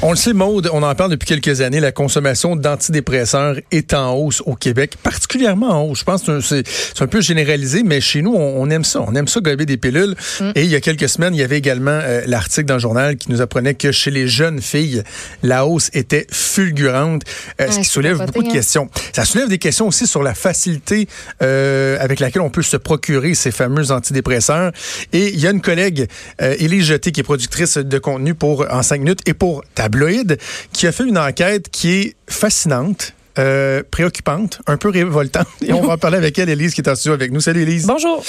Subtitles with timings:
[0.00, 4.14] On le sait, Maude, on en parle depuis quelques années, la consommation d'antidépresseurs est en
[4.14, 5.98] hausse au Québec, particulièrement en hausse.
[5.98, 6.62] Je pense que c'est
[7.00, 9.02] un peu généralisé, mais chez nous, on, aime ça.
[9.04, 10.14] On aime ça gober des pilules.
[10.40, 10.50] Mm.
[10.54, 13.16] Et il y a quelques semaines, il y avait également euh, l'article dans le journal
[13.16, 15.02] qui nous apprenait que chez les jeunes filles,
[15.42, 17.22] la hausse était fulgurante,
[17.60, 18.52] euh, ce qui soulève beaucoup de hein.
[18.52, 18.88] questions.
[19.12, 21.08] Ça soulève des questions aussi sur la facilité
[21.42, 24.70] euh, avec laquelle on peut se procurer ces fameux antidépresseurs.
[25.12, 26.06] Et il y a une collègue,
[26.40, 29.87] euh, Élise Jeté, qui est productrice de contenu pour En 5 minutes et pour ta
[30.72, 33.14] qui a fait une enquête qui est fascinante.
[33.38, 35.46] Euh, préoccupante, un peu révoltante.
[35.64, 37.38] Et on va en parler avec elle, Elise, qui est en studio avec nous.
[37.38, 37.86] Salut, Elise.
[37.86, 38.24] Bonjour.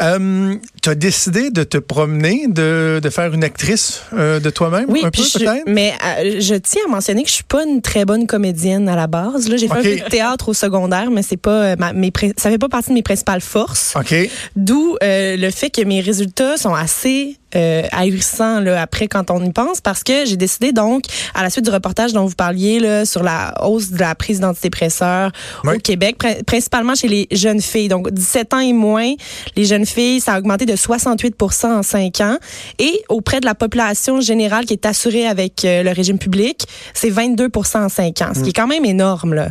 [0.00, 4.86] Euh, tu as décidé de te promener, de, de faire une actrice euh, de toi-même,
[4.88, 5.64] oui, un peu peut-être?
[5.66, 8.96] Mais euh, je tiens à mentionner que je suis pas une très bonne comédienne à
[8.96, 9.46] la base.
[9.50, 12.48] Là, j'ai fait un peu de théâtre au secondaire, mais c'est pas ma, mes ça
[12.48, 13.92] fait pas partie de mes principales forces.
[13.94, 14.14] OK.
[14.54, 19.50] D'où le fait que mes résultats sont assez euh, ahurissant là, après quand on y
[19.50, 21.04] pense parce que j'ai décidé donc
[21.34, 24.40] à la suite du reportage dont vous parliez là, sur la hausse de la prise
[24.40, 25.32] d'antidépresseurs
[25.64, 27.88] au Québec principalement chez les jeunes filles.
[27.88, 29.14] Donc 17 ans et moins
[29.56, 32.36] les jeunes filles ça a augmenté de 68% en 5 ans.
[32.78, 37.10] Et auprès de la population générale qui est assurée avec euh, le régime public c'est
[37.10, 39.48] 22% en 5 ans ce qui est quand même énorme là.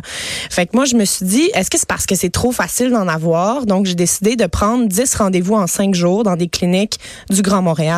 [0.50, 2.90] Fait que moi je me suis dit est-ce que c'est parce que c'est trop facile
[2.90, 3.66] d'en avoir?
[3.66, 7.62] Donc j'ai décidé de prendre 10 rendez-vous en 5 jours dans des cliniques du Grand
[7.62, 7.95] Montréal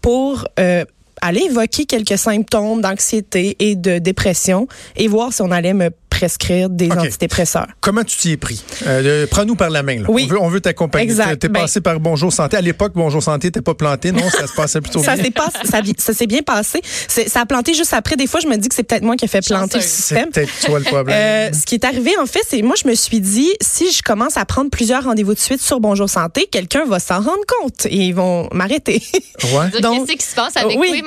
[0.00, 0.84] pour euh,
[1.20, 6.68] aller évoquer quelques symptômes d'anxiété et de dépression et voir si on allait me prescrire
[6.68, 7.68] des antidépresseurs.
[7.80, 8.62] Comment tu t'y es pris?
[8.86, 9.98] Euh, prends-nous par la main.
[9.98, 10.06] Là.
[10.08, 10.24] Oui.
[10.24, 11.14] On veut, on veut t'accompagner.
[11.14, 12.56] Tu es ben passé par Bonjour Santé.
[12.56, 14.10] À l'époque, Bonjour Santé n'était pas planté.
[14.10, 15.30] Non, ça se passait plutôt ça bien.
[15.30, 16.80] Pas, ça, ça s'est bien passé.
[16.84, 18.16] Ça a planté juste après.
[18.16, 20.28] Des fois, je me dis que c'est peut-être moi qui ai fait planter le système.
[20.32, 21.16] C'est peut-être toi le problème.
[21.16, 24.02] Euh, ce qui est arrivé, en fait, c'est moi, je me suis dit, si je
[24.02, 27.86] commence à prendre plusieurs rendez-vous de suite sur Bonjour Santé, quelqu'un va s'en rendre compte
[27.86, 29.02] et ils vont m'arrêter.
[29.54, 29.80] Ouais.
[29.80, 31.02] Donc, qu'est-ce qui se passe avec oui,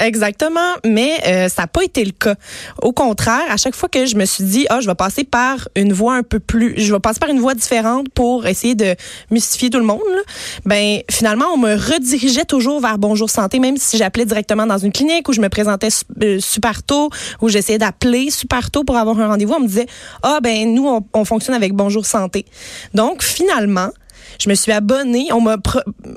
[0.00, 0.74] Exactement.
[0.84, 2.34] Mais euh, ça n'a pas été le cas.
[2.82, 5.68] Au contraire, à chaque fois que je me suis dit, oh, je vais passer par
[5.76, 8.94] une voie un peu plus, je vais passer par une voie différente pour essayer de
[9.30, 10.00] mystifier tout le monde.
[10.14, 10.22] Là.
[10.64, 14.92] Ben finalement, on me redirigeait toujours vers Bonjour Santé, même si j'appelais directement dans une
[14.92, 15.88] clinique où je me présentais
[16.22, 19.54] euh, super tôt, où j'essayais d'appeler super tôt pour avoir un rendez-vous.
[19.54, 19.86] On me disait
[20.22, 22.44] ah ben nous on fonctionne avec Bonjour Santé.
[22.94, 23.90] Donc finalement,
[24.40, 25.28] je me suis abonnée.
[25.32, 25.56] On m'a,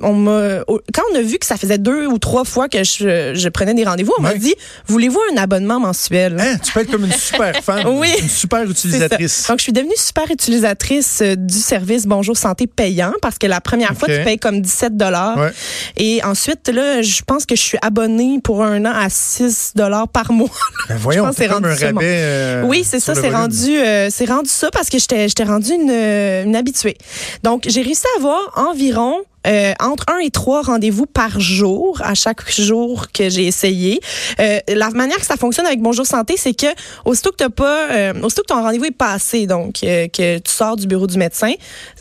[0.02, 0.60] on m'a,
[0.94, 3.74] quand on a vu que ça faisait deux ou trois fois que je, je prenais
[3.74, 4.56] des rendez-vous, on m'a dit,
[4.88, 6.38] voulez-vous un abonnement mensuel?
[6.40, 9.48] Hein, tu peux être comme une super fan, oui, une super utilisatrice.
[9.48, 13.60] Donc, je suis devenue super utilisatrice euh, du service Bonjour Santé payant parce que la
[13.62, 15.38] première fois, tu payes comme 17 dollars.
[15.38, 15.52] Ouais.
[15.98, 20.08] Et ensuite, là, je pense que je suis abonnée pour un an à 6 dollars
[20.08, 20.50] par mois.
[20.90, 22.02] Ben voyons, c'est rendu un rabais.
[22.04, 25.74] Euh, oui, c'est ça, c'est rendu, euh, c'est rendu ça parce que j'étais, j'étais rendue
[25.74, 26.98] une, une habituée.
[27.44, 32.50] Donc, j'ai réussi avoir environ euh, entre un et trois rendez-vous par jour à chaque
[32.50, 34.00] jour que j'ai essayé.
[34.40, 36.68] Euh, la manière que ça fonctionne avec Bonjour Santé, c'est que
[37.04, 40.78] aussitôt que t'as pas, euh, aussitôt que ton rendez-vous est passé, donc que tu sors
[40.78, 41.54] du bureau du médecin,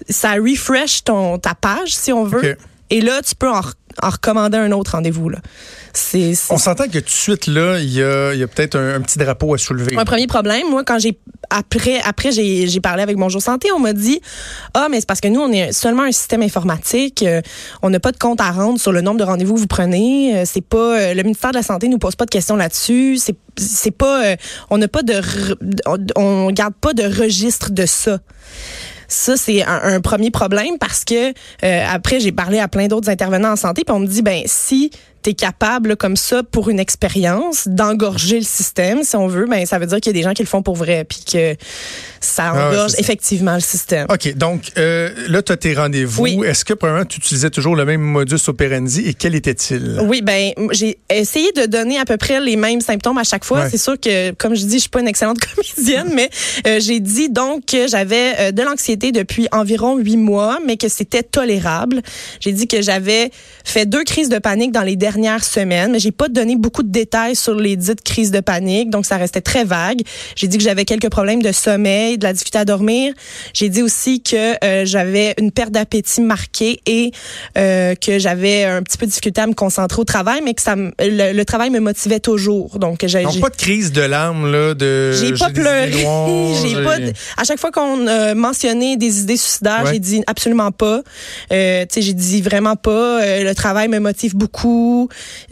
[0.08, 2.56] ça refresh ton ta page si on veut.
[2.90, 3.62] Et là, tu peux en,
[4.02, 5.28] recommander un autre rendez-vous.
[5.28, 5.38] Là.
[6.50, 9.18] On s'entend que tout de suite, là, il y a, y a peut-être un, petit
[9.18, 9.96] drapeau à soulever.
[9.96, 11.18] Un premier problème, moi, quand j'ai
[11.50, 14.20] après, après j'ai parlé avec Bonjour Santé, on m'a dit
[14.74, 17.22] Ah, mais c'est parce que nous, on est seulement un système informatique.
[17.22, 17.42] Euh,
[17.82, 20.36] on n'a pas de compte à rendre sur le nombre de rendez-vous que vous prenez.
[20.36, 23.18] Euh, c'est pas euh, le ministère de la Santé nous pose pas de questions là-dessus.
[23.18, 24.36] C'est c'est pas
[24.70, 25.20] on n'a pas de
[26.16, 28.18] on garde pas de registre de ça.
[29.12, 33.52] Ça, c'est un, premier problème parce que euh, après, j'ai parlé à plein d'autres intervenants
[33.52, 34.90] en santé, puis on me dit, ben si
[35.30, 39.78] es capable comme ça pour une expérience d'engorger le système, si on veut, ben ça
[39.78, 41.56] veut dire qu'il y a des gens qui le font pour vrai, puis que
[42.20, 44.06] ça ah engorge effectivement le système.
[44.10, 46.44] OK, donc euh, là, tu as tes rendez-vous.
[46.44, 50.00] Est-ce que, premièrement, tu utilisais toujours le même modus operandi et quel était-il?
[50.02, 53.68] Oui, ben j'ai essayé de donner à peu près les mêmes symptômes à chaque fois.
[53.68, 56.30] C'est sûr que, comme je dis, je suis pas une excellente comédienne, mais
[56.66, 60.88] euh, j'ai dit donc que j'avais euh, de l'anxiété depuis environ huit mois, mais que
[60.88, 62.02] c'était tolérable.
[62.40, 63.30] J'ai dit que j'avais
[63.64, 66.82] fait deux crises de panique dans les derniers dernières semaines, mais j'ai pas donné beaucoup
[66.82, 70.00] de détails sur les dites crises de panique, donc ça restait très vague.
[70.36, 73.12] J'ai dit que j'avais quelques problèmes de sommeil, de la difficulté à dormir.
[73.52, 77.12] J'ai dit aussi que euh, j'avais une perte d'appétit marquée et
[77.58, 80.62] euh, que j'avais un petit peu de difficulté à me concentrer au travail, mais que
[80.62, 82.78] ça, le, travail me motivait toujours.
[82.78, 85.12] Donc j'ai pas de crise de larmes là, de.
[85.12, 85.92] J'ai pas pleuré.
[85.92, 86.96] j'ai pas.
[87.36, 91.02] À chaque fois qu'on a mentionné des idées suicidaires, j'ai dit absolument pas.
[91.52, 93.22] Euh, tu sais, j'ai dit vraiment pas.
[93.22, 95.01] Euh, le travail me motive beaucoup.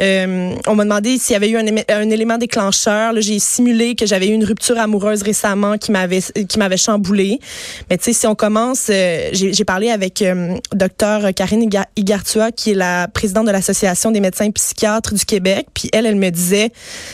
[0.01, 3.15] Euh, on m'a demandé s'il y avait eu un, un élément déclencheur.
[3.19, 7.41] J'ai simulé que j'avais eu une rupture amoureuse récemment qui m'avait qui m'avait chamboulé.
[7.89, 12.73] Mais tu sais, si on commence, euh, j'ai parlé avec euh, docteur Karine Igartua, qui
[12.73, 15.67] est la présidente de l'association des médecins psychiatres du Québec.
[15.75, 16.71] Puis elle, elle me disait,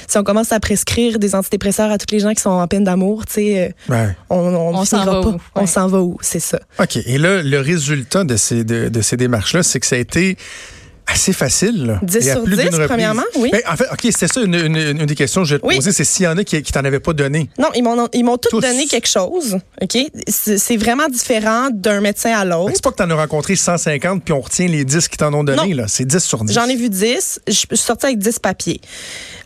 [0.09, 2.85] si on commence à prescrire des antidépresseurs à tous les gens qui sont en peine
[2.85, 3.75] d'amour, tu sais,
[4.31, 5.29] on, on, s'en va pas.
[5.29, 5.41] Où?
[5.55, 6.61] On s'en va où, c'est ça.
[6.79, 6.97] Ok.
[6.97, 10.37] Et là, le résultat de ces de, de ces démarches-là, c'est que ça a été
[11.07, 11.99] assez facile.
[12.03, 13.51] 10 sur 10, premièrement, oui.
[13.51, 15.93] Ben, en fait, OK, c'était ça une, une, des questions que je vais te poser,
[15.93, 17.49] c'est s'il y en a qui, qui t'en avaient pas donné.
[17.59, 19.99] Non, ils m'ont ils m'ont tous donné quelque chose, OK?
[20.29, 22.73] C'est vraiment différent d'un médecin à l'autre.
[22.75, 25.33] C'est pas que tu en as rencontré 150 puis on retient les 10 qui t'en
[25.33, 25.85] ont donné, là.
[25.89, 26.53] C'est 10 sur 10.
[26.53, 27.41] J'en ai vu 10.
[27.47, 28.81] Je suis sortie avec 10 papiers.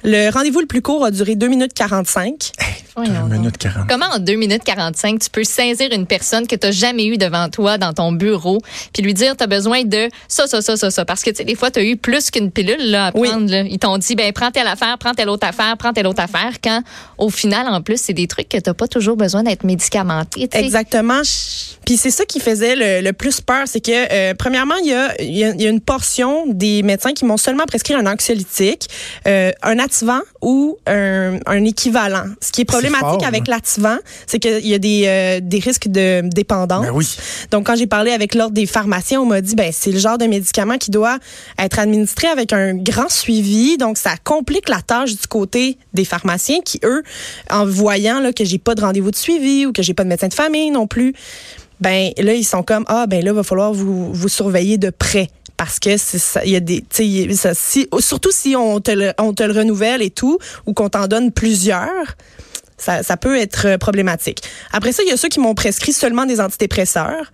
[0.02, 2.52] Le rendez-vous le plus court a duré 2 minutes 45.
[2.60, 2.64] 2
[2.98, 3.88] minutes 45.
[3.88, 7.18] Comment en 2 minutes 45, tu peux saisir une personne que tu n'as jamais eue
[7.18, 8.60] devant toi dans ton bureau
[8.92, 11.04] puis lui dire tu as besoin de ça, ça, ça, ça, ça?
[11.04, 13.52] Parce que, tu sais, des fois, tu as eu plus qu'une pilule là, à prendre.
[13.52, 16.54] Ils t'ont dit, ben prends telle affaire, prends telle autre affaire, prends telle autre affaire.
[16.62, 16.82] Quand,
[17.18, 20.48] au final, en plus, c'est des trucs que tu n'as pas toujours besoin d'être médicamenté.
[20.52, 21.20] Exactement.
[21.84, 23.62] Puis c'est ça qui faisait le, plus peur.
[23.66, 27.36] C'est que, euh, premièrement, il y a, y a, une portion des médecins qui m'ont
[27.36, 28.88] seulement prescrit un anxiolytique,
[29.26, 32.24] euh, un activant ou un, un équivalent.
[32.40, 36.22] Ce qui est problématique avec l'activant, c'est qu'il y a des, euh, des risques de
[36.28, 36.86] dépendance.
[36.86, 37.16] Ben oui.
[37.50, 40.18] Donc, quand j'ai parlé avec l'ordre des pharmaciens, on m'a dit, ben c'est le genre
[40.18, 41.18] de médicament qui doit
[41.58, 43.76] être administré avec un grand suivi.
[43.76, 47.02] Donc, ça complique la tâche du côté des pharmaciens qui, eux,
[47.50, 50.08] en voyant là, que j'ai pas de rendez-vous de suivi ou que j'ai pas de
[50.08, 51.14] médecin de famille non plus,
[51.80, 55.28] ben là, ils sont comme, ah, ben là, va falloir vous, vous surveiller de près
[55.60, 55.90] parce que
[56.46, 56.82] il y a des
[57.34, 60.88] ça, si, surtout si on te le, on te le renouvelle et tout ou qu'on
[60.88, 62.16] t'en donne plusieurs
[62.80, 64.42] ça, ça peut être problématique.
[64.72, 67.30] Après ça, il y a ceux qui m'ont prescrit seulement des antidépresseurs.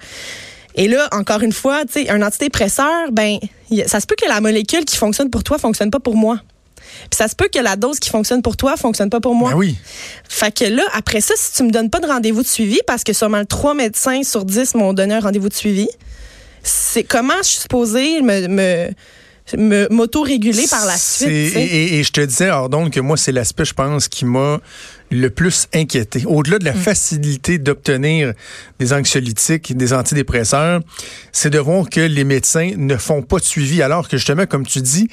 [0.75, 3.39] Et là, encore une fois, tu sais, un antidépresseur, ben,
[3.87, 6.39] ça se peut que la molécule qui fonctionne pour toi fonctionne pas pour moi.
[7.11, 9.51] Puis ça se peut que la dose qui fonctionne pour toi fonctionne pas pour moi.
[9.51, 9.77] Ben oui.
[10.29, 13.05] Fait que là, après ça, si tu me donnes pas de rendez-vous de suivi, parce
[13.05, 15.89] que seulement trois médecins sur dix m'ont donné un rendez-vous de suivi,
[16.63, 21.29] c'est comment je suis supposée me, me m'auto-réguler par la suite.
[21.29, 24.61] Et, et, je te disais, alors donc, que moi, c'est l'aspect, je pense, qui m'a
[25.11, 26.25] le plus inquiété.
[26.27, 26.79] Au-delà de la mm.
[26.79, 28.33] facilité d'obtenir
[28.79, 30.81] des anxiolytiques, des antidépresseurs,
[31.33, 34.67] c'est de voir que les médecins ne font pas de suivi, alors que justement, comme
[34.67, 35.09] tu dis,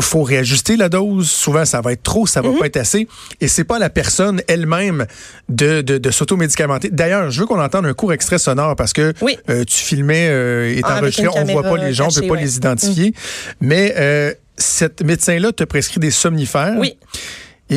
[0.00, 1.30] faut réajuster la dose.
[1.30, 2.58] Souvent, ça va être trop, ça va mm-hmm.
[2.58, 3.08] pas être assez.
[3.40, 5.06] Et c'est pas la personne elle-même
[5.48, 6.90] de, de, de s'auto-médicamenter.
[6.90, 9.14] D'ailleurs, je veux qu'on entende un court extrait sonore parce que
[9.48, 11.00] euh, tu filmais euh, et ah,
[11.36, 13.10] on voit pas les gens, on peut pas les identifier.
[13.10, 13.14] Mm.
[13.60, 16.76] Mais euh, cette médecin-là te prescrit des somnifères.
[16.78, 16.96] Oui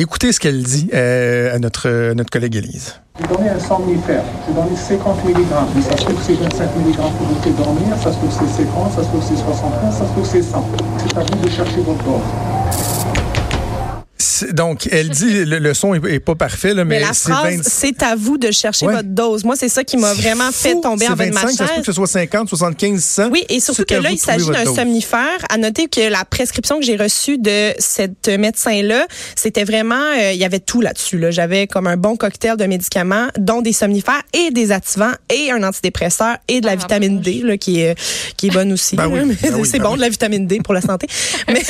[0.00, 3.00] écoutez ce qu'elle dit euh, à notre, collègue Élise.
[3.20, 4.24] J'ai donné un somnifère.
[4.46, 5.36] J'ai donné 50 mg.
[5.74, 8.44] Mais ça se trouve que c'est 25 mg pour vous dormir, ça se trouve que
[8.46, 10.68] c'est 50, ça se trouve que c'est 75, ça se trouve que c'est 100.
[10.98, 12.53] C'est à vous de chercher votre dose.
[14.52, 18.38] Donc, elle dit le, son est, pas parfait, là, mais, la phrase, c'est à vous
[18.38, 19.44] de chercher votre dose.
[19.44, 21.56] Moi, c'est ça qui m'a vraiment fait tomber en bas de ma chaise.
[21.56, 23.30] Ça se peut que ce soit 50, 75, 100.
[23.30, 25.38] Oui, et surtout que là, il s'agit d'un somnifère.
[25.48, 30.38] À noter que la prescription que j'ai reçue de cette médecin-là, c'était vraiment, euh, il
[30.38, 31.18] y avait tout là-dessus.
[31.18, 31.30] Là.
[31.30, 35.62] J'avais comme un bon cocktail de médicaments, dont des somnifères et des activants et un
[35.62, 37.98] antidépresseur et de la ah, vitamine D, là, qui est,
[38.36, 38.96] qui est bonne aussi.
[38.96, 41.06] Ben ben c'est ben bon, de la vitamine D pour la santé.
[41.48, 41.62] mais,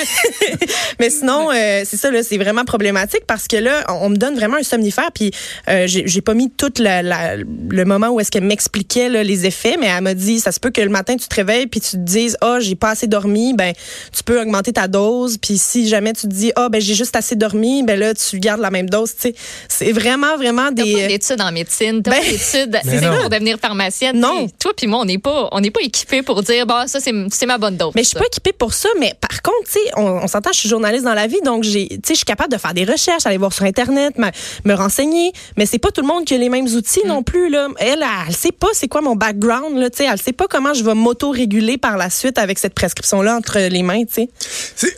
[1.00, 4.37] mais sinon, euh, c'est ça, là, c'est vraiment problématique parce que là, on me donne
[4.37, 5.33] vraiment un somnifère, puis
[5.69, 7.03] euh, j'ai pas mis tout la,
[7.37, 10.71] le moment où est-ce qu'elle m'expliquait les effets, mais elle m'a dit, ça se peut
[10.71, 13.07] que le matin, tu te réveilles, puis tu te dises, ah, oh, j'ai pas assez
[13.07, 13.73] dormi, ben
[14.13, 16.95] tu peux augmenter ta dose, puis si jamais tu te dis, ah, oh, ben j'ai
[16.95, 19.35] juste assez dormi, ben là, tu gardes la même dose, tu sais.
[19.69, 20.93] C'est vraiment, vraiment des...
[20.93, 22.79] T'as pas d'études en médecine, t'as ben, pas d'études
[23.21, 24.19] pour devenir pharmacienne.
[24.19, 24.47] Non.
[24.59, 27.47] Toi puis moi, on n'est pas, on n'est pas équipés pour dire, bah, ça, c'est
[27.47, 27.93] ma bonne dose.
[27.95, 30.53] Mais je suis pas équipée pour ça, mais par contre, tu sais, on, on s'entend,
[30.53, 32.75] je suis journaliste dans la vie, donc j'ai, tu sais, je suis capable de faire
[32.75, 35.33] des recherches, aller voir sur Internet, me, renseigner.
[35.57, 37.25] Mais c'est pas tout le monde qui a les mêmes outils non mm.
[37.25, 37.51] plus.
[37.51, 37.69] Là.
[37.79, 39.79] Elle, elle, sait pas c'est quoi mon background.
[39.79, 43.59] Là, elle sait pas comment je vais m'auto-réguler par la suite avec cette prescription-là entre
[43.59, 44.03] les mains.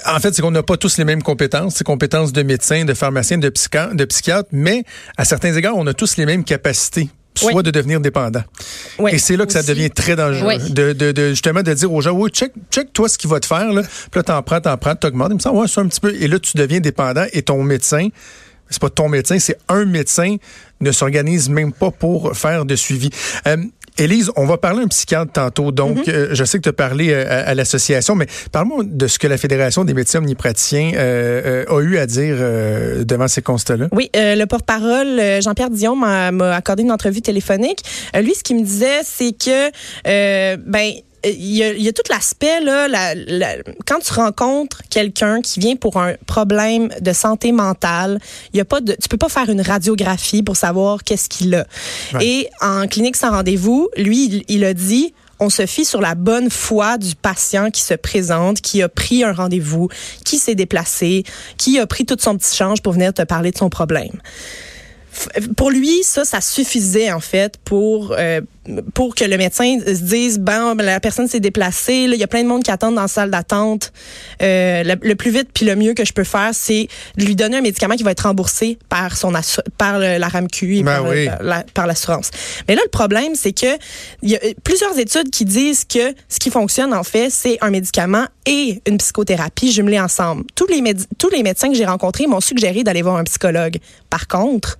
[0.06, 1.74] En fait, c'est qu'on n'a pas tous les mêmes compétences.
[1.76, 3.52] C'est compétences de médecin, de pharmacien, de,
[3.92, 4.84] de psychiatre, mais
[5.16, 7.62] à certains égards, on a tous les mêmes capacités soit Oui.
[7.62, 8.42] de devenir dépendant.
[8.98, 10.46] Oui, Et c'est là que ça devient très dangereux.
[10.48, 10.70] Oui.
[10.70, 13.40] De, de, de- justement de dire aux gens, oui, check, check toi ce qu'il va
[13.40, 13.72] te faire.
[13.72, 13.82] Là.
[13.82, 15.28] Puis là, t'en prends, t'en prends, t'augmentes.
[15.30, 16.14] Il me semble, ouais, c'est un petit peu.
[16.14, 18.08] Et là, tu deviens dépendant et ton médecin,
[18.70, 20.36] c'est pas ton médecin, c'est un médecin,
[20.80, 23.10] ne s'organise même pas pour faire de suivi.
[23.46, 23.56] Euh,
[23.98, 25.72] Élise, on va parler un psychiatre tantôt.
[25.72, 26.10] Donc, Mm-hmm.
[26.10, 29.18] euh, je sais que tu as parlé euh, à, à l'association, mais parle-moi de ce
[29.18, 33.40] que la Fédération des médecins omnipraticiens euh, euh, a eu à dire euh, devant ces
[33.42, 33.88] constats-là.
[33.92, 37.80] Oui, euh, le porte-parole Jean-Pierre Dion m'a m'a accordé une entrevue téléphonique.
[38.14, 39.70] Euh, lui, ce qu'il me disait, c'est que
[40.06, 40.92] euh, ben
[41.30, 43.56] il y, a, il y a tout l'aspect là, la- la-
[43.86, 48.18] quand tu rencontres quelqu'un qui vient pour un problème de santé mentale,
[48.52, 51.54] il y a pas de, tu peux pas faire une radiographie pour savoir qu'est-ce qu'il
[51.54, 51.66] a.
[52.14, 52.26] Ouais.
[52.26, 55.14] Et en clinique sans rendez-vous, lui, il, il a dit.
[55.38, 59.22] On se fie sur la bonne foi du patient qui se présente, qui a pris
[59.22, 59.90] un rendez-vous,
[60.24, 61.24] qui s'est déplacé,
[61.58, 64.18] qui a pris tout son petit change pour venir te parler de son problème
[65.56, 68.40] pour lui, ça, ça suffisait en fait pour euh,
[68.94, 72.24] pour que le médecin se dise bon, ben, la personne s'est déplacée, là, il y
[72.24, 73.92] a plein de monde qui attendent dans la salle d'attente.
[74.42, 77.36] Euh, le, le plus vite puis le mieux que je peux faire, c'est de lui
[77.36, 80.82] donner un médicament qui va être remboursé par son assu- par le- la RAMQ et
[80.82, 81.28] Ben par, le- oui.
[81.40, 82.30] la- par l'assurance.
[82.68, 83.66] Mais là, le problème, c'est que
[84.22, 87.58] il y a euh, plusieurs études qui disent que ce qui fonctionne en fait, c'est
[87.60, 90.44] un médicament et une psychothérapie jumelés ensemble.
[90.54, 90.82] Tous les
[91.18, 93.78] tous les médecins que j'ai rencontrés m'ont suggéré d'aller voir un psychologue.
[94.10, 94.78] Par contre,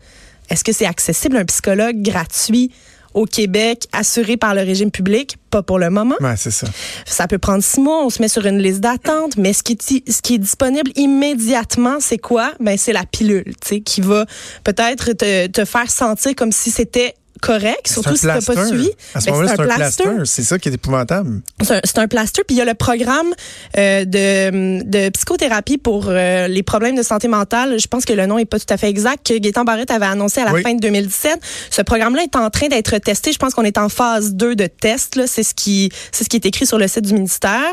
[0.51, 2.71] est-ce que c'est accessible un psychologue gratuit?
[3.17, 5.37] Au Québec, assuré par le régime public?
[5.51, 6.15] Pas pour le moment.
[6.21, 6.69] Ouais, c'est ça.
[7.07, 9.73] Ça peut prendre six mois, on se met sur une liste d'attente, mais ce qui
[9.73, 12.53] est, ce qui est disponible immédiatement, c'est quoi?
[12.61, 14.27] Ben, c'est la pilule, tu sais, qui va
[14.65, 18.91] peut-être te, te faire sentir comme si c'était correct, surtout si t'as pas suivi.
[19.15, 20.05] À ce Ben, moment-là, c'est un plaster.
[20.25, 21.41] C'est ça qui est épouvantable.
[21.63, 22.43] c'est un, un plaster.
[22.47, 23.33] Puis il y a le programme
[23.77, 27.79] euh, de, de psychothérapie pour euh, les problèmes de santé mentale.
[27.79, 30.07] Je pense que le nom est pas tout à fait exact, que Gaétan Barrette avait
[30.07, 30.63] annoncé à la Oui.
[30.63, 31.41] fin de 2017.
[31.71, 33.33] Ce programme-là est en train d'être testé.
[33.33, 35.17] Je pense qu'on est en phase 2 de test.
[35.17, 35.27] là.
[35.27, 37.73] C'est ce qui c'est ce qui est écrit sur le site du ministère.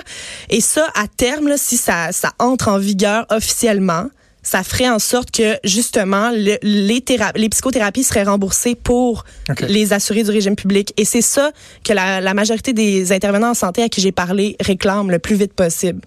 [0.49, 4.05] Et ça, à terme, là, si ça, ça entre en vigueur officiellement,
[4.43, 9.23] ça ferait en sorte que justement le- les, théra- les psychothérapies seraient remboursées pour
[9.69, 10.93] les assurés du régime public.
[10.97, 11.51] Et c'est ça
[11.83, 15.35] que la, la majorité des intervenants en santé à qui j'ai parlé réclament le plus
[15.35, 16.01] vite possible.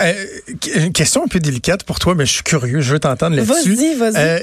[0.00, 0.12] Euh,
[0.76, 3.74] une question un peu délicate pour toi, mais je suis curieux, je veux t'entendre là-dessus.
[3.74, 4.14] Vas-y, vas-y.
[4.16, 4.38] Euh,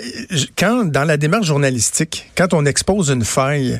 [0.57, 3.79] quand, dans la démarche journalistique, quand on expose une faille,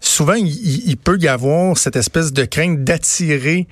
[0.00, 3.66] souvent, il peut y avoir cette espèce de crainte d'attirer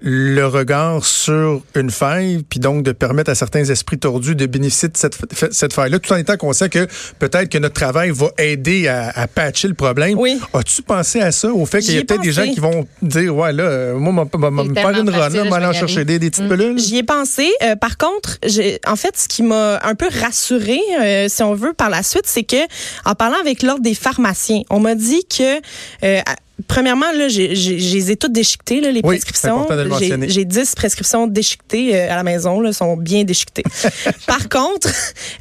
[0.00, 4.88] le regard sur une faille, puis donc de permettre à certains esprits tordus de bénéficier
[4.88, 5.16] de cette,
[5.52, 6.86] cette faille-là, tout en étant conscient que
[7.18, 10.18] peut-être que notre travail va aider à, à patcher le problème.
[10.18, 10.40] Oui.
[10.54, 13.36] As-tu pensé à ça, au fait qu'il y a peut-être des gens qui vont dire,
[13.36, 16.78] ouais, là, euh, moi, me faire une run, m'aller en chercher des, des petites pilules?
[16.78, 17.50] J'y ai pensé.
[17.62, 18.38] Euh, par contre,
[18.86, 22.24] en fait, ce qui m'a un peu rassurée, euh, si on veut, par la suite,
[22.26, 22.56] c'est que
[23.04, 25.60] en parlant avec l'ordre des pharmaciens, on m'a dit que
[26.04, 26.20] euh,
[26.68, 29.66] Premièrement, là, j'ai- j'ai- je les ai toutes déchiquetées, là, les Oui, prescriptions.
[29.68, 30.28] le J'ai- mentionner.
[30.28, 33.62] J'ai 10 prescriptions déchiquetées euh, à la maison, là, sont bien déchiquetées.
[34.26, 34.88] Par contre,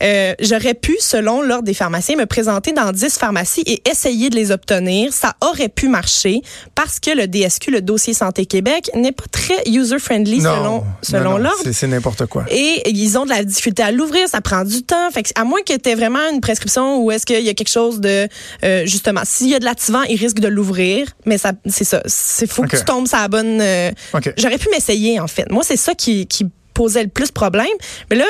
[0.01, 4.35] euh, j'aurais pu, selon l'ordre des pharmaciens, me présenter dans 10 pharmacies et essayer de
[4.35, 5.13] les obtenir.
[5.13, 6.41] Ça aurait pu marcher
[6.75, 11.31] parce que le DSQ, le dossier Santé Québec, n'est pas très user-friendly selon, non, selon
[11.31, 11.57] non, l'ordre.
[11.63, 12.45] c'est- C'est n'importe quoi.
[12.51, 15.09] Et ils ont de la difficulté à l'ouvrir, ça prend du temps.
[15.11, 17.53] Fait que à moins que tu aies vraiment une prescription ou est-ce qu'il y a
[17.53, 18.27] quelque chose de
[18.63, 22.01] euh, justement, s'il y a de l'activant, ils risquent de l'ouvrir, mais ça c'est ça,
[22.05, 23.91] c'est faut que tu tombes sur la bonne euh.
[24.37, 25.49] J'aurais pu m'essayer en fait.
[25.51, 26.45] Moi, c'est ça qui qui
[26.79, 27.67] posait le plus problème.
[28.09, 28.25] Mais là,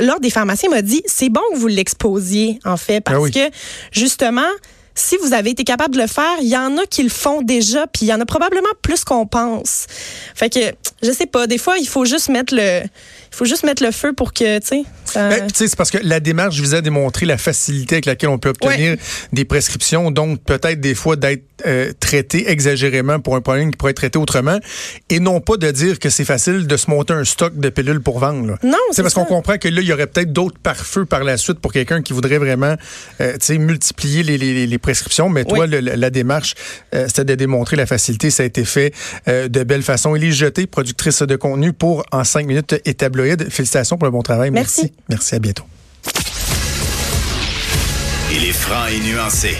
[0.00, 3.32] l'ordre des pharmaciens m'a dit, c'est bon que vous l'exposiez, en fait, parce Ah oui.
[3.32, 3.40] que,
[3.90, 4.46] justement,
[4.94, 7.42] si vous avez été capable de le faire, il y en a qui le font
[7.42, 9.86] déjà, puis il y en a probablement plus qu'on pense.
[10.34, 10.60] Fait que,
[11.02, 13.90] je sais pas, des fois, il faut juste mettre le, il faut juste mettre le
[13.90, 15.28] feu pour que, tu sais, ça...
[15.28, 18.30] Ben, tu sais, c'est parce que la démarche visait à démontrer la facilité avec laquelle
[18.30, 18.96] on peut obtenir
[19.32, 23.90] des prescriptions, donc peut-être des fois d'être euh, traité exagérément pour un problème qui pourrait
[23.92, 24.58] être traité autrement,
[25.10, 28.00] et non pas de dire que c'est facile de se monter un stock de pilules
[28.00, 28.46] pour vendre.
[28.46, 28.58] là.
[28.62, 31.36] Non, c'est parce qu'on comprend que là, il y aurait peut-être d'autres pare-feux par la
[31.36, 32.76] suite pour quelqu'un qui voudrait vraiment
[33.20, 35.28] euh, tu sais, multiplier les, les- les prescriptions.
[35.28, 35.68] Mais toi, Oui.
[35.68, 36.54] le- la, la démarche,
[36.94, 38.30] euh, c'était de démontrer la facilité.
[38.30, 38.92] Ça a été fait
[39.28, 40.14] euh, de belle façon.
[40.14, 43.50] Élise Jeté, productrice de contenu pour En 5 minutes et tabloïd.
[43.50, 44.50] Félicitations pour le bon travail.
[44.50, 44.80] Merci.
[44.82, 45.64] Merci, Merci à bientôt.
[48.30, 49.56] Il est franc et nuancé.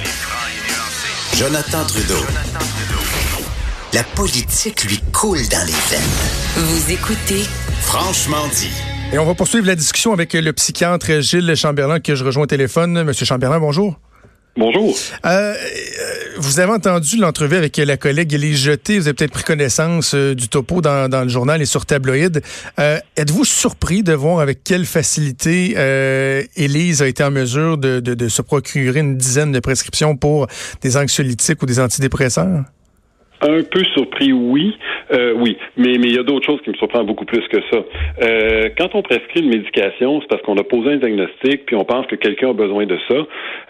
[1.38, 2.18] Jonathan Trudeau.
[3.92, 6.00] La politique lui coule dans les veines.
[6.56, 7.44] Vous écoutez
[7.82, 8.72] Franchement dit.
[9.12, 12.46] Et on va poursuivre la discussion avec le psychiatre Gilles Chamberlain que je rejoins au
[12.46, 13.04] téléphone.
[13.04, 14.00] Monsieur Chamberlain, bonjour.
[14.58, 14.92] Bonjour.
[15.24, 15.54] Euh,
[16.38, 18.98] vous avez entendu l'entrevue avec la collègue Élise Jeté.
[18.98, 22.42] Vous avez peut-être pris connaissance euh, du topo dans, dans, le journal et sur tabloïd.
[22.80, 28.00] Euh, Êtes-vous surpris de voir avec quelle facilité euh, Élise a été en mesure de,
[28.00, 30.48] de, de se procurer une dizaine de prescriptions pour
[30.82, 32.64] des anxiolytiques ou des antidépresseurs?
[33.40, 34.76] Un peu surpris, oui.
[35.12, 37.58] Euh, oui, mais mais il y a d'autres choses qui me surprennent beaucoup plus que
[37.70, 37.84] ça.
[38.22, 41.84] Euh, quand on prescrit une médication, c'est parce qu'on a posé un diagnostic, puis on
[41.84, 43.14] pense que quelqu'un a besoin de ça.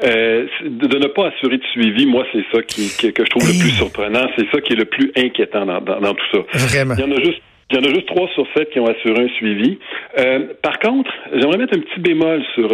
[0.04, 3.58] Euh, de, ne pas assurer de suivi, moi, c'est ça qui, que je trouve le
[3.60, 4.26] plus surprenant.
[4.36, 6.38] C'est ça qui est le plus inquiétant dans, dans, tout ça.
[6.66, 6.94] Vraiment.
[6.96, 8.86] Il y en a juste il y en a juste trois sur sept qui ont
[8.86, 9.78] assuré un suivi.
[10.18, 12.72] Euh, par contre, j'aimerais mettre un petit bémol sur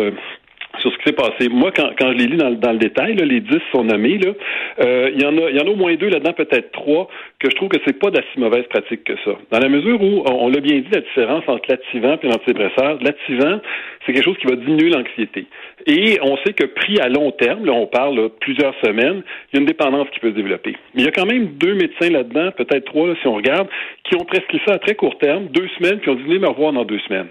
[0.79, 1.49] sur ce qui s'est passé.
[1.51, 4.19] Moi, quand, quand je les lis dans, dans le détail, là, les dix sont nommés.
[4.19, 4.33] Là,
[4.81, 7.09] euh, il y en a, il y en a au moins deux là-dedans, peut-être trois,
[7.39, 9.33] que je trouve que c'est pas d'assez mauvaise pratique que ça.
[9.51, 13.61] Dans la mesure où on, l'a bien dit, la différence entre l'activant et l'antidépresseur, l'activant,
[14.05, 15.47] c'est quelque chose qui va diminuer l'anxiété.
[15.87, 19.59] Et on sait que pris à long terme, là, on parle plusieurs semaines, il y
[19.59, 20.77] a une dépendance qui peut se développer.
[20.95, 23.69] Mais il y a quand même deux médecins là-dedans, peut-être trois là, si on regarde,
[24.05, 26.49] qui ont prescrit ça à très court terme, deux semaines, puis ont dit venez me
[26.49, 27.29] revoir dans deux semaines.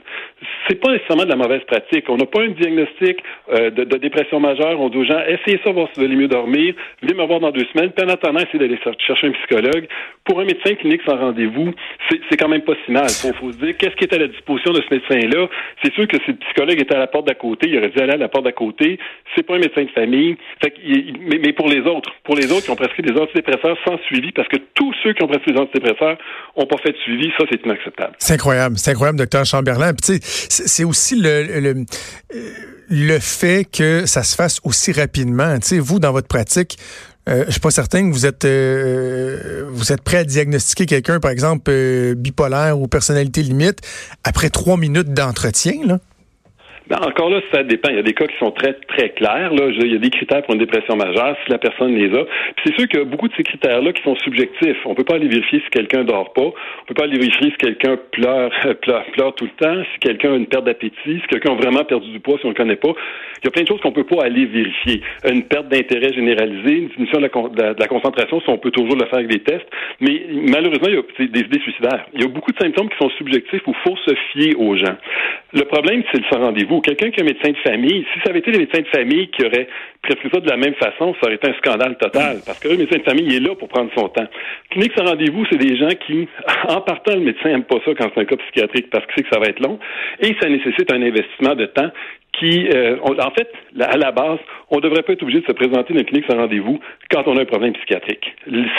[0.68, 2.10] C'est pas nécessairement de la mauvaise pratique.
[2.10, 3.18] On n'a pas un diagnostic
[3.52, 4.80] euh, de, de, dépression majeure.
[4.80, 6.74] On dit aux gens essayez ça, voir si vous allez mieux dormir.
[7.02, 7.92] Venez me voir dans deux semaines.
[7.92, 9.88] Puis en attendant, essayez d'aller chercher un psychologue.
[10.26, 11.74] Pour un médecin clinique sans rendez-vous,
[12.10, 13.08] c'est quand même pas si mal.
[13.10, 15.48] Il faut, se dire qu'est-ce qui est à la disposition de ce médecin-là?
[15.84, 18.00] C'est sûr que si le psychologue était à la porte d'à côté, il aurait dû
[18.00, 19.00] aller à la porte d'à côté.
[19.36, 20.38] C'est pas un médecin de famille.
[20.62, 20.74] Fait
[21.20, 24.32] mais, mais, pour les autres, pour les autres qui ont prescrit des antidépresseurs sans suivi,
[24.32, 26.18] parce que tous ceux qui ont prescrit des antidépresseurs
[26.56, 28.14] ont pas fait de suivi, ça c'est inacceptable.
[28.18, 29.92] C'est incroyable, c'est incroyable, docteur Chamberlain.
[30.02, 31.86] C'est aussi le, le,
[32.94, 35.58] le fait que ça se fasse aussi rapidement.
[35.60, 36.78] Tu sais, vous, dans votre pratique,
[37.28, 41.20] euh, je suis pas certain que vous êtes euh, vous êtes prêt à diagnostiquer quelqu'un,
[41.20, 43.80] par exemple, euh, bipolaire ou personnalité limite,
[44.24, 46.00] après trois minutes d'entretien, là.
[46.88, 47.90] Ben, encore là, ça dépend.
[47.90, 49.54] Il y a des cas qui sont très, très clairs.
[49.54, 49.70] Là.
[49.70, 52.26] Il y a des critères pour une dépression majeure, si la personne les a.
[52.56, 54.78] Puis c'est sûr qu'il y a beaucoup de ces critères-là qui sont subjectifs.
[54.86, 56.42] On peut pas aller vérifier si quelqu'un dort pas.
[56.42, 60.34] On peut pas aller vérifier si quelqu'un pleure, pleure, pleure tout le temps, si quelqu'un
[60.34, 62.76] a une perte d'appétit, si quelqu'un a vraiment perdu du poids, si on le connaît
[62.76, 62.92] pas.
[63.42, 65.02] Il y a plein de choses qu'on peut pas aller vérifier.
[65.30, 69.20] Une perte d'intérêt généralisée, une diminution de la, concentration, si on peut toujours le faire
[69.20, 69.68] avec des tests.
[70.02, 72.06] Mais malheureusement, il y a des idées suicidaires.
[72.14, 74.96] Il y a beaucoup de symptômes qui sont subjectifs où faut se fier aux gens.
[75.54, 78.40] Le problème, c'est le sans rendez-vous quelqu'un qui est médecin de famille, si ça avait
[78.40, 79.68] été les médecins de famille qui auraient
[80.04, 82.38] prescrit ça de la même façon, ça aurait été un scandale total.
[82.46, 84.28] Parce que le médecin de famille il est là pour prendre son temps.
[84.70, 86.28] Clinique sans rendez-vous, c'est des gens qui,
[86.68, 89.24] en partant, le médecin n'aime pas ça quand c'est un cas psychiatrique parce qu'il sait
[89.24, 89.80] que ça va être long.
[90.20, 91.90] Et ça nécessite un investissement de temps
[92.40, 93.48] qui, euh, en fait,
[93.80, 94.40] à la base,
[94.72, 96.80] on ne devrait pas être obligé de se présenter dans une clinique sans rendez-vous
[97.12, 98.26] quand on a un problème psychiatrique.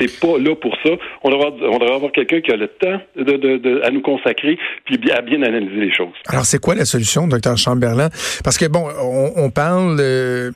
[0.01, 0.91] C'est pas là pour ça.
[1.23, 4.99] On devrait, avoir quelqu'un qui a le temps de, de, de, à nous consacrer puis
[5.13, 6.15] à bien analyser les choses.
[6.27, 8.09] Alors, c'est quoi la solution, docteur Chamberlain?
[8.43, 10.51] Parce que, bon, on, on parle euh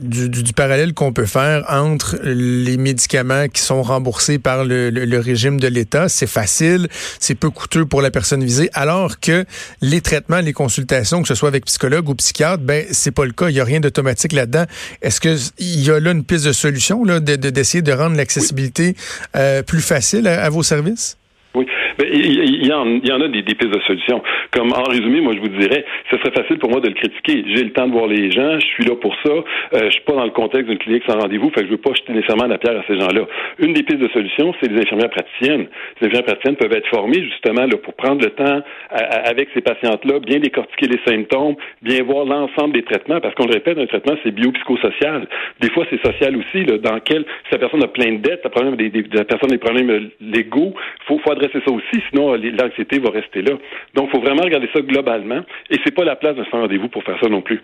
[0.00, 4.90] du, du, du, parallèle qu'on peut faire entre les médicaments qui sont remboursés par le,
[4.90, 6.08] le, le régime de l'État.
[6.08, 9.44] C'est facile, c'est peu coûteux pour la personne visée, alors que
[9.80, 13.32] les traitements, les consultations, que ce soit avec psychologue, ou psychiatre, ben c'est pas le
[13.32, 13.48] cas.
[13.48, 14.64] Il n'y a rien d'automatique là-dedans.
[15.02, 18.94] Est-ce qu'il y a là une piste de solution là, d'essayer de, rendre l'accessibilité
[19.34, 21.16] euh, plus facile à vos services?
[21.54, 21.66] Oui,
[22.04, 24.22] il, y en, il y en a des, pistes de solutions.
[24.52, 27.44] Comme en résumé, moi je vous dirais, ce serait facile pour moi de le critiquer.
[27.54, 29.32] J'ai le temps de voir les gens, je suis là pour ça.
[29.32, 31.78] Euh, je suis pas dans le contexte d'une clinique sans rendez-vous, fait que je veux
[31.78, 33.26] pas jeter nécessairement la pierre à ces gens-là.
[33.58, 35.66] Une des pistes de solution, c'est les infirmières praticiennes.
[36.00, 40.20] Les infirmières praticiennes peuvent être formées justement là pour prendre le temps avec ces patientes-là,
[40.20, 44.16] bien décortiquer les symptômes, bien voir l'ensemble des traitements, parce qu'on le répète, un traitement
[44.22, 45.26] c'est biopsychosocial.
[45.60, 48.44] Des fois c'est social aussi, là, dans lequel si la personne a plein de dettes,
[48.44, 50.74] la, des, personne a des problèmes légaux,
[51.06, 53.52] faut, faut adresser ça aussi, sinon l'anxiété va rester là.
[53.94, 56.88] Donc, il faut vraiment regarder ça globalement, et c'est pas la place de faire rendez-vous
[56.88, 57.62] pour faire ça non plus.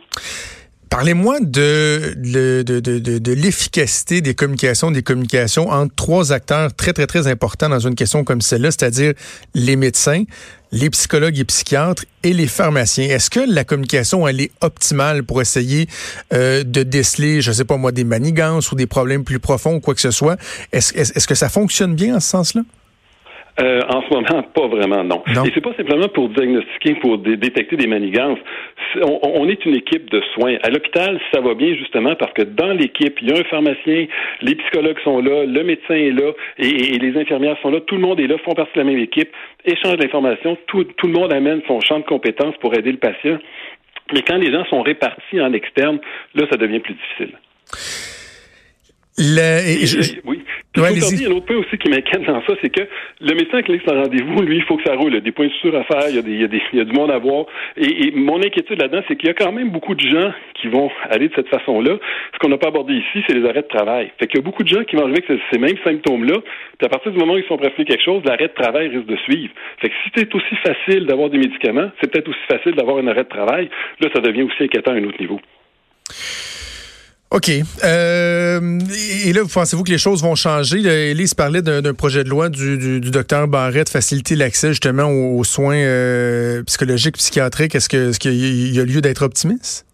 [0.95, 2.15] Parlez-moi de,
[3.35, 8.23] l'efficacité des communications, des communications entre trois acteurs très, très, très importants dans une question
[8.23, 9.13] comme celle-là, c'est-à-dire
[9.57, 10.23] les médecins,
[10.71, 13.07] les psychologues et psychiatres et les pharmaciens.
[13.07, 15.89] Est-ce que la communication, elle est optimale pour essayer
[16.33, 19.81] euh, de déceler, je sais pas moi, des manigances ou des problèmes plus profonds ou
[19.81, 20.37] quoi que ce soit?
[20.71, 22.63] Est-ce est, est que ça fonctionne bien en ce sens-là?
[23.61, 25.23] Euh, en ce moment, pas vraiment, non.
[25.29, 28.39] Et c'est pas simplement pour diagnostiquer, pour détecter des manigances.
[29.01, 30.57] On, on, est une équipe de soins.
[30.65, 34.07] À l'hôpital, ça va bien justement parce que dans l'équipe, il y a un pharmacien,
[34.43, 37.81] les psychologues sont là, le médecin est là et, et, les infirmières sont là.
[37.81, 39.31] Tout le monde est là, font partie de la même équipe,
[39.65, 40.59] échange d'informations.
[40.67, 43.39] Tout, tout le monde amène son champ de compétences pour aider le patient.
[44.13, 46.01] Mais quand les gens sont répartis en externe,
[46.35, 47.39] là, ça devient plus difficile.
[49.17, 50.41] Le, et je, oui.
[50.77, 52.81] Il y a un autre point aussi qui m'inquiète dans ça, c'est que
[53.21, 55.13] le médecin clinique sans rendez-vous, lui, il faut que ça roule.
[55.13, 56.49] Il y a des points suture à faire, il y a, des, il y a,
[56.49, 57.47] des, il y a du monde à voir.
[57.77, 60.67] Et, et mon inquiétude là-dedans, c'est qu'il y a quand même beaucoup de gens qui
[60.67, 61.97] vont aller de cette façon-là.
[62.33, 64.11] Ce qu'on n'a pas abordé ici, c'est les arrêts de travail.
[64.19, 66.39] Fait qu'il y a beaucoup de gens qui vont arriver avec ces mêmes symptômes-là.
[66.79, 69.07] Puis à partir du moment où ils sont prescrits quelque chose, l'arrêt de travail risque
[69.07, 69.53] de suivre.
[69.81, 73.07] Fait que si c'est aussi facile d'avoir des médicaments, c'est peut-être aussi facile d'avoir un
[73.07, 73.71] arrêt de travail.
[74.01, 75.41] Là, ça devient aussi inquiétant à un autre niveau.
[77.35, 77.51] OK.
[77.83, 78.79] Euh,
[79.25, 80.79] et là, pensez-vous que les choses vont changer?
[81.11, 86.63] Élise parlait d'un projet de loi du, docteur Barrette, faciliter l'accès justement aux, soins euh,
[86.63, 87.75] psychologiques, psychiatriques.
[87.75, 89.85] Est-ce qu'il est y a lieu d'être optimiste?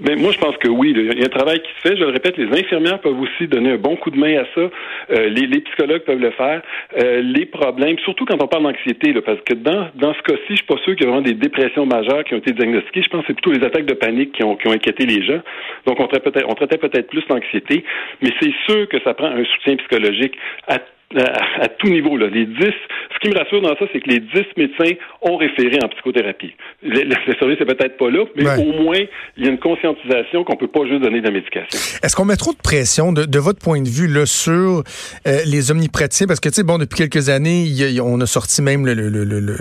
[0.00, 0.94] Ben, moi, je pense que oui.
[0.96, 1.96] Il y a un travail qui se fait.
[1.96, 4.60] Je le répète, les infirmières peuvent aussi donner un bon coup de main à ça.
[4.60, 6.62] Euh, les, les, psychologues peuvent le faire.
[6.98, 10.54] Euh, les problèmes, surtout quand on parle d'anxiété, parce que dans, dans ce cas-ci, je
[10.56, 13.02] suis pas sûr qu'il y a vraiment des dépressions majeures qui ont été diagnostiquées.
[13.02, 15.22] Je pense que c'est plutôt les attaques de panique qui ont, qui ont inquiété les
[15.22, 15.40] gens.
[15.86, 17.84] Donc, on traitait peut-être, peut-être plus l'anxiété,
[18.22, 20.36] mais c'est sûr que ça prend un soutien psychologique
[20.66, 20.78] à
[21.16, 22.16] à, tout niveau.
[22.16, 22.28] Là.
[22.28, 25.78] Les 10, ce qui me rassure dans ça, c'est que les 10 médecins ont référé
[25.82, 26.54] en psychothérapie.
[26.82, 29.00] Le, le service n'est peut-être pas là, mais au moins,
[29.36, 31.78] il y a une conscientisation qu'on peut pas juste donner de la médication.
[32.02, 34.82] Est-ce qu'on met trop de pression, de, de, votre point de vue, là, sur
[35.26, 36.26] euh, les omnipraticiens?
[36.26, 37.66] Parce que, tu sais, bon, depuis quelques années,
[38.02, 39.56] on a sorti même le, le,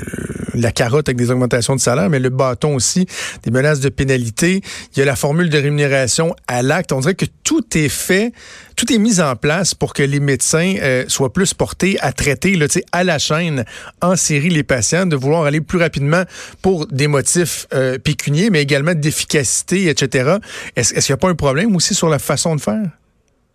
[0.55, 3.05] la carotte avec des augmentations de salaire, mais le bâton aussi,
[3.43, 4.61] des menaces de pénalité.
[4.95, 6.91] Il y a la formule de rémunération à l'acte.
[6.91, 8.31] On dirait que tout est fait,
[8.79, 12.55] tout est mis en place pour que les médecins euh, soient plus portés à traiter
[12.55, 13.65] là, à la chaîne
[14.01, 16.23] en série les patients, de vouloir aller plus rapidement
[16.61, 20.37] pour des motifs euh, pécuniers, mais également d'efficacité, etc.
[20.77, 22.98] Est-ce qu'il n'y a pas un problème aussi sur la façon de faire?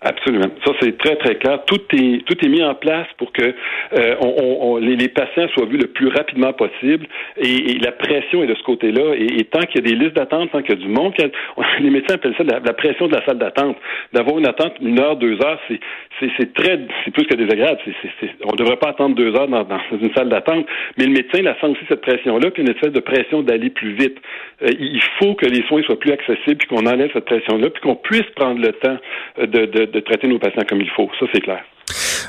[0.06, 0.50] Absolument.
[0.66, 1.64] Ça, c'est très, très clair.
[1.64, 5.48] Tout est, tout est mis en place pour que euh, on, on, les, les, patients
[5.54, 7.06] soient vus le plus rapidement possible
[7.38, 9.14] et, et la pression est de ce côté-là.
[9.14, 11.14] Et, et, tant qu'il y a des listes d'attente, tant qu'il y a du monde,
[11.80, 13.78] les médecins appellent ça la, pression de la salle d'attente.
[14.12, 15.80] D'avoir une attente une heure, deux heures, c'est,
[16.20, 17.80] c'est, très, c'est plus que désagréable.
[17.84, 20.66] C'est, on ne devrait pas attendre deux heures dans, dans une salle d'attente,
[20.98, 23.94] mais le médecin la sent aussi cette pression-là, puis une espèce de pression d'aller plus
[23.94, 24.18] vite.
[24.62, 27.82] Euh, il faut que les soins soient plus accessibles, puis qu'on enlève cette pression-là, puis
[27.82, 28.98] qu'on puisse prendre le temps
[29.38, 31.08] de, de de traiter nos patients comme il faut.
[31.18, 31.62] Ça, c'est clair.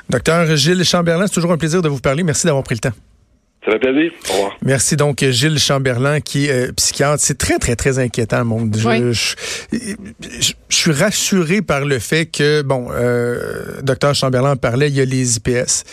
[0.10, 2.24] Docteur Gilles Chamberlain, c'est toujours un plaisir de vous parler.
[2.24, 2.96] Merci d'avoir pris le temps.
[3.66, 4.12] Ça fait plaisir.
[4.30, 4.58] Au revoir.
[4.62, 7.24] Merci donc Gilles Chamberlain qui est euh, psychiatre.
[7.24, 8.70] C'est très très très inquiétant mon.
[8.72, 9.12] Je,
[9.72, 15.06] je, suis rassuré par le fait que bon, euh, docteur Chamberlain parlait, il y a
[15.06, 15.84] les IPS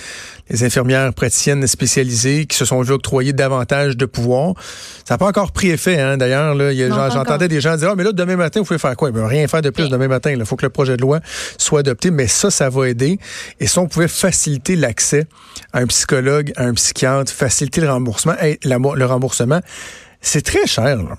[0.52, 4.54] les infirmières praticiennes spécialisées qui se sont vues octroyer davantage de pouvoir.
[5.04, 6.54] Ça n'a pas encore pris effet, hein, d'ailleurs.
[7.10, 9.10] J'entendais des gens dire Ah, mais là, demain matin, vous pouvez faire quoi?
[9.10, 10.30] Il rien faire de plus demain matin.
[10.30, 11.20] Il faut que le projet de loi
[11.56, 13.18] soit adopté, mais ça, ça va aider.
[13.58, 15.26] Et si on pouvait faciliter l'accès
[15.72, 19.60] à un psychologue, à un psychiatre, faciliter le remboursement, le remboursement,
[20.20, 20.96] c'est très cher.
[20.96, 21.16] Là.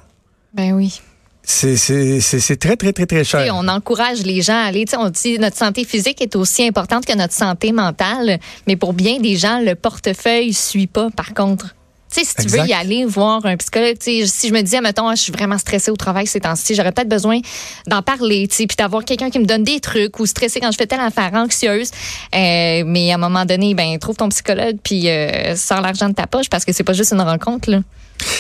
[0.54, 1.02] Ben oui.
[1.46, 3.54] C'est très, très, très, très cher.
[3.54, 4.86] on encourage les gens à aller.
[4.98, 9.20] On dit notre santé physique est aussi importante que notre santé mentale, mais pour bien
[9.20, 11.76] des gens, le portefeuille ne suit pas, par contre.
[12.10, 15.34] si tu veux y aller voir un psychologue, si je me disais, mettons, je suis
[15.34, 17.40] vraiment stressée au travail ces temps-ci, j'aurais peut-être besoin
[17.88, 20.88] d'en parler, puis d'avoir quelqu'un qui me donne des trucs ou stressée quand je fais
[20.88, 21.92] telle affaire anxieuse.
[22.34, 26.14] Euh, mais à un moment donné, ben trouve ton psychologue puis euh, sors l'argent de
[26.14, 27.70] ta poche parce que c'est pas juste une rencontre.
[27.70, 27.80] Là.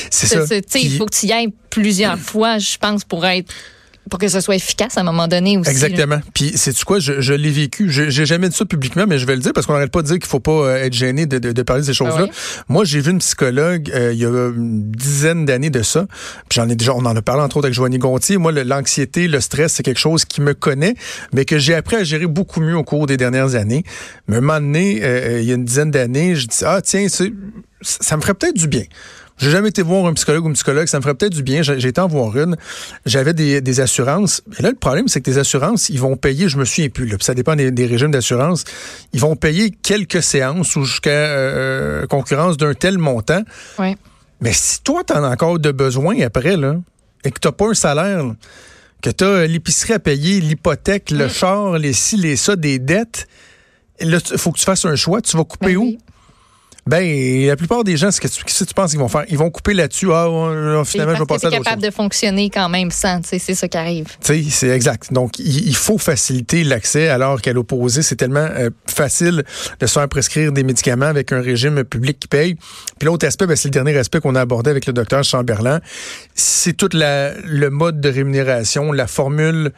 [0.09, 0.45] C'est ça.
[0.75, 3.53] Il faut que tu y ailles plusieurs fois, je pense, pour être
[4.09, 5.69] pour que ce soit efficace à un moment donné aussi.
[5.69, 6.19] Exactement.
[6.33, 7.89] Puis, c'est tu quoi, je, je l'ai vécu.
[7.89, 10.07] J'ai jamais dit ça publiquement, mais je vais le dire parce qu'on n'arrête pas de
[10.07, 12.27] dire qu'il faut pas euh, être gêné de, de, de parler de ces choses-là.
[12.67, 16.05] Moi, j'ai vu une psychologue euh, il y a une dizaine d'années de ça.
[16.49, 18.37] Puis j'en ai déjà, on en a parlé entre autres avec Joanie Gontier.
[18.37, 20.95] Moi, l'anxiété, le stress, c'est quelque chose qui me connaît,
[21.33, 23.83] mais que j'ai appris à gérer beaucoup mieux au cours des dernières années.
[24.27, 27.07] Mais un moment donné, euh, il y a une dizaine d'années, je dis ah tiens,
[27.09, 28.83] ça me ferait peut-être du bien.
[29.43, 31.61] J'ai jamais été voir un psychologue ou une psychologue, ça me ferait peut-être du bien.
[31.63, 32.55] J'ai été en voir une.
[33.05, 34.41] J'avais des, des, assurances.
[34.57, 37.05] Et là, le problème, c'est que tes assurances, ils vont payer, je me souviens plus,
[37.05, 38.63] là, ça dépend des, des régimes d'assurance,
[39.11, 43.41] ils vont payer quelques séances ou jusqu'à euh, concurrence d'un tel montant.
[43.77, 43.97] Ouais.
[44.39, 46.77] Mais si toi, tu en as encore de besoin après, là,
[47.25, 48.23] et que tu pas un salaire,
[49.01, 53.27] que tu as l'épicerie à payer, l'hypothèque, le char, les ci, les ça, des dettes,
[53.99, 55.21] là, il faut que tu fasses un choix.
[55.21, 55.97] Tu vas couper ben où?
[56.85, 59.23] Ben, la plupart des gens, ce que tu, ce que tu penses qu'ils vont faire?
[59.29, 60.11] Ils vont couper là-dessus.
[60.11, 60.27] Ah,
[60.85, 64.07] finalement, je vais passer à capable de fonctionner quand même sans, c'est ça qui arrive.
[64.21, 65.13] c'est exact.
[65.13, 69.43] Donc, il, faut faciliter l'accès, alors qu'à l'opposé, c'est tellement euh, facile
[69.79, 72.55] de se faire prescrire des médicaments avec un régime public qui paye.
[72.99, 75.79] Puis l'autre aspect, ben, c'est le dernier aspect qu'on a abordé avec le docteur Chamberlain.
[76.35, 79.71] C'est tout la, le mode de rémunération, la formule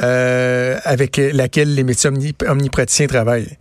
[0.00, 2.12] euh, avec laquelle les médecins
[2.46, 3.56] omnipraticiens travaillent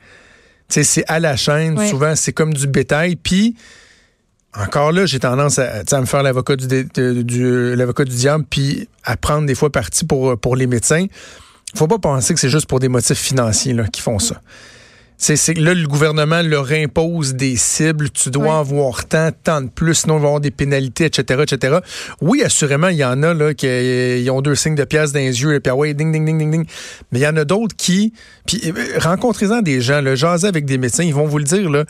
[0.69, 1.77] c'est à la chaîne.
[1.87, 3.15] Souvent, c'est comme du bétail.
[3.15, 3.55] Puis,
[4.55, 6.67] encore là, j'ai tendance à, me faire l'avocat du,
[7.23, 11.05] du l'avocat du diable, puis à prendre des fois parti pour, pour les médecins.
[11.75, 14.41] Faut pas penser que c'est juste pour des motifs financiers là, qui font ça.
[15.19, 18.11] C'est là, le gouvernement leur impose des cibles.
[18.11, 21.41] Tu dois avoir tant, tant de plus, sinon il va y avoir des pénalités, etc.,
[21.41, 21.77] etc.
[22.21, 25.19] Oui, assurément, il y en a là qui euh, ont deux signes de pièces dans
[25.19, 26.65] les yeux, et puis ah ouais, ding, ding, ding, ding, ding.
[27.11, 28.13] Mais il y en a d'autres qui,
[28.45, 31.69] puis euh, rencontrez-en des gens, là, jaser avec des médecins, ils vont vous le dire,
[31.69, 31.85] là.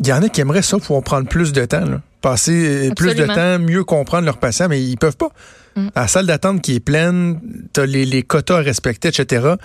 [0.00, 2.00] Il y en a qui aimeraient ça pour prendre plus de temps, là.
[2.22, 5.28] passer euh, plus de temps, mieux comprendre leurs patients, mais ils peuvent pas.
[5.76, 5.88] Mm.
[5.94, 7.38] La salle d'attente qui est pleine,
[7.74, 9.56] tu as les, les, quotas à respecter, etc.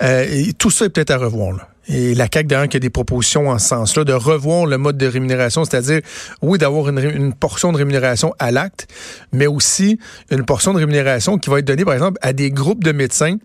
[0.00, 1.52] et tout ça est peut-être à revoir.
[1.52, 1.68] Là.
[1.88, 4.98] Et la CAQ, d'ailleurs, qui a des propositions en ce sens-là, de revoir le mode
[4.98, 6.00] de rémunération, c'est-à-dire,
[6.42, 8.88] oui, d'avoir une, portion de rémunération à l'acte,
[9.32, 9.98] mais aussi
[10.30, 13.36] une portion de rémunération qui va être donnée, par exemple, à des groupes de médecins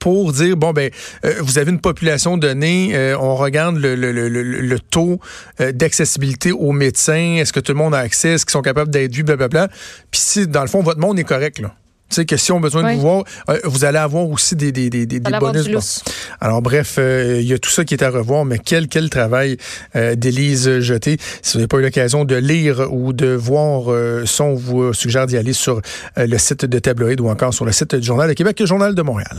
[0.00, 0.90] pour dire bon ben
[1.24, 5.18] euh, vous avez une population donnée, euh, on regarde le, le, le, le taux
[5.60, 8.90] euh, d'accessibilité aux médecins, est-ce que tout le monde a accès, est-ce qu'ils sont capables
[8.90, 9.68] d'être vus, blablabla.
[10.10, 11.74] Puis si dans le fond votre monde est correct là,
[12.14, 14.72] sais, que si on a besoin de vous voir, euh, vous allez avoir aussi des,
[14.72, 16.02] des, des, des bonus.
[16.40, 19.10] Alors, bref, euh, il y a tout ça qui est à revoir, mais quel, quel
[19.10, 19.56] travail
[19.96, 21.18] euh, d'Élise Jeté.
[21.42, 23.84] Si vous n'avez pas eu l'occasion de lire ou de voir
[24.26, 25.80] son, on vous suggère d'y aller sur
[26.16, 28.94] le site de Tabloïd ou encore sur le site du Journal de Québec et Journal
[28.94, 29.38] de Montréal.